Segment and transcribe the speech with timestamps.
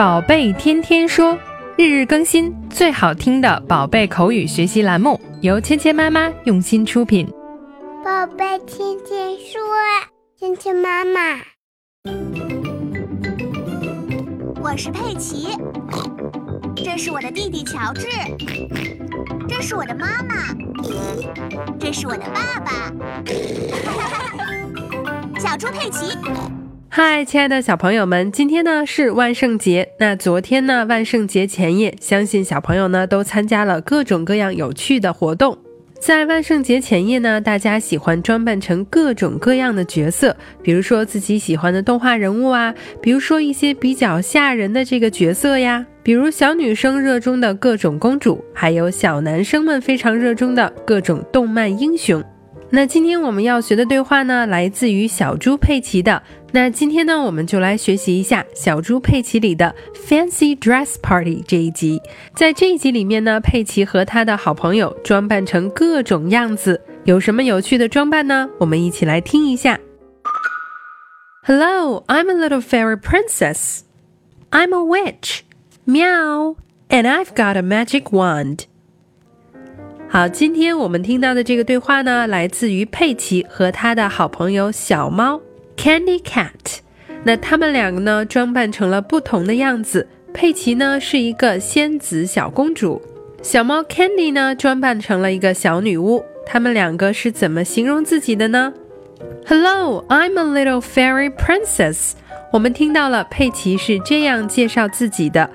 [0.00, 1.38] 宝贝天天说，
[1.76, 7.28] 日日更新，最好听的宝贝口语学习栏目，由芊芊妈妈用心出品。
[8.02, 9.60] 宝贝天天说，
[10.38, 11.42] 芊芊妈妈，
[14.62, 15.48] 我是佩奇，
[16.74, 18.06] 这是我的弟弟乔治，
[19.46, 20.56] 这是我的妈妈，
[21.78, 22.90] 这是我的爸爸，
[25.38, 26.16] 小猪佩奇。
[26.92, 29.88] 嗨，亲爱的小朋友们，今天呢是万圣节。
[30.00, 35.56] 那昨天呢，万圣节前夜，相信小朋友呢都参加了各种各样有趣的活动。
[36.00, 52.20] 在万圣节前夜呢，大家喜欢装扮成各种各样的角色，比如说自己喜欢的动画人物啊，比如说一些比较吓人的这个角色呀，比如小女生热衷的各种公主，还有小男生们非常热衷的各种动漫英雄。
[52.72, 56.22] 那今天我们要学的对话呢，来自于小猪佩奇的。
[56.52, 62.00] 那今天呢，我们就来学习一下小猪佩奇里的 Fancy Dress Party 这一集。
[62.36, 68.48] 在这一集里面呢，佩奇和他的好朋友装扮成各种样子，有什么有趣的装扮呢？
[68.60, 69.80] 我们一起来听一下。
[71.42, 73.80] Hello, I'm a little fairy princess.
[74.50, 75.40] I'm a witch.
[75.86, 76.54] Meow.
[76.88, 78.69] And I've got a magic wand.
[80.12, 85.40] 好，今天我们听到的这个对话呢，来自于佩奇和他的好朋友小猫
[85.76, 86.80] Candy Cat。
[87.22, 90.08] 那他们两个呢，装扮成了不同的样子。
[90.34, 93.00] 佩奇呢是一个仙子小公主，
[93.40, 96.24] 小猫 Candy 呢装扮成了一个小女巫。
[96.44, 98.74] 他们两个是怎么形容自己的呢
[99.46, 102.14] ？Hello, I'm a little fairy princess。
[102.52, 105.48] 我们听到了佩奇是这样介绍自己的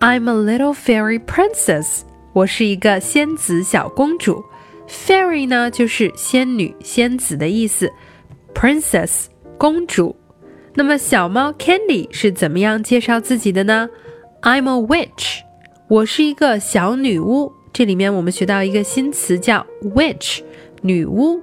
[0.00, 2.00] ：I'm a little fairy princess。
[2.36, 4.44] 我是一个仙子小公主
[4.86, 7.90] ，fairy 呢就是仙女、仙子的意思
[8.54, 9.24] ，princess
[9.56, 10.14] 公主。
[10.74, 13.88] 那么小猫 Candy 是怎么样介绍自己的呢
[14.42, 15.38] ？I'm a witch，
[15.88, 17.50] 我是一个小女巫。
[17.72, 20.40] 这里面我们学到一个新词叫 witch，
[20.82, 21.40] 女巫。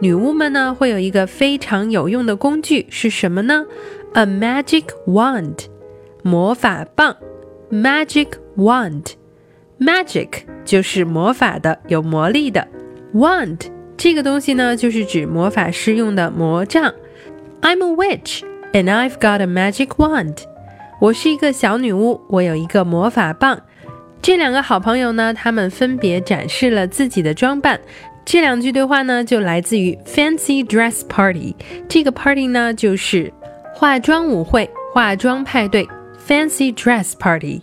[0.00, 3.64] 女巫们呢会有一个非常有用的工具是什么呢
[4.14, 5.66] ？A magic wand，
[6.24, 7.16] 魔法棒
[7.70, 9.12] ，magic wand。
[9.80, 10.28] Magic
[10.64, 12.66] 就是魔法的，有魔力的。
[13.14, 13.60] Wand
[13.96, 16.92] 这个东西呢，就是指魔法师用的魔杖。
[17.60, 18.42] I'm a witch
[18.72, 20.36] and I've got a magic wand。
[21.00, 23.60] 我是一个小女巫，我有一个魔法棒。
[24.22, 27.78] 这两个好朋友呢，他们分别展示了自己的装扮。
[28.24, 31.54] 这两句对话呢，就来自于 Fancy Dress Party。
[31.88, 33.32] 这个 party 呢，就是
[33.74, 35.86] 化妆舞会、化妆派对。
[36.26, 37.60] Fancy Dress Party。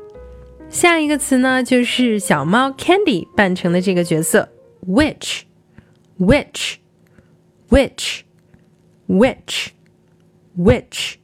[0.69, 4.51] 下一个词呢，就是小猫 Candy 扮成的这个角色
[4.87, 5.45] witch。
[6.22, 6.76] witch,
[7.70, 8.22] witch,
[9.08, 9.68] witch,
[10.58, 11.16] witch，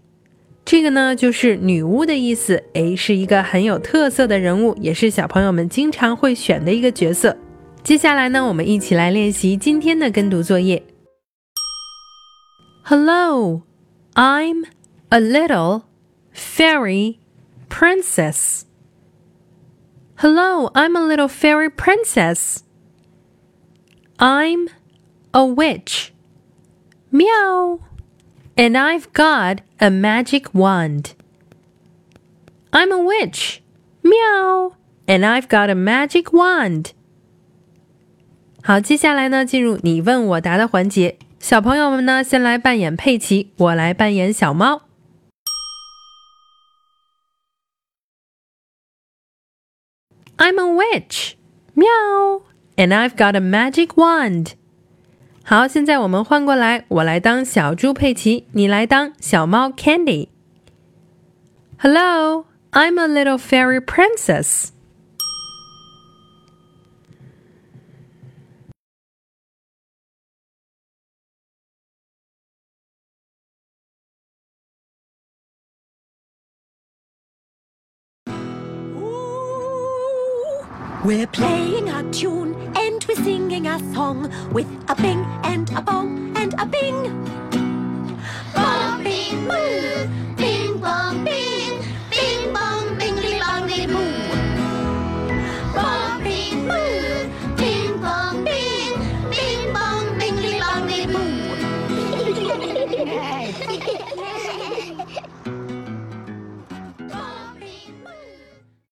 [0.65, 2.63] 这个呢就是女巫的意思。
[2.73, 7.37] 诶，是一个很有特色的人物，也是小朋友们经常会选的一个角色。
[7.83, 10.83] 接下来呢，我们一起来练习今天的跟读作业。
[12.83, 13.63] Hello,
[14.13, 14.65] I'm
[15.09, 15.83] a little
[16.33, 17.17] fairy
[17.69, 18.63] princess.
[20.15, 22.59] Hello, I'm a little fairy princess.
[24.17, 24.69] I'm
[25.31, 26.11] a witch.
[27.11, 27.79] Meow.
[28.55, 31.13] And I've got a magic wand.
[32.71, 33.61] I'm a witch.
[34.03, 34.73] Meow.
[35.07, 36.91] And I've got a magic wand.
[38.63, 41.17] 好，接下来呢，进入你问我答的环节。
[41.39, 44.83] 小朋友们呢，先来扮演佩奇，我来扮演小猫。
[50.37, 51.33] I'm a witch.
[51.75, 52.43] Meow.
[52.75, 54.53] And I've got a magic wand.
[55.50, 60.28] 好，现在我们换过来，我来当小猪佩奇，你来当小猫 Candy。
[61.78, 64.72] Hello, I'm a little fairy princess.
[81.04, 86.36] We're playing a tune and we're singing a song with a bing and a bong
[86.36, 87.67] and a bing.